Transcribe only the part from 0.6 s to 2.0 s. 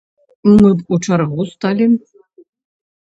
б у чаргу сталі.